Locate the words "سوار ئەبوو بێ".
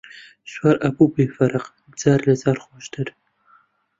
0.51-1.25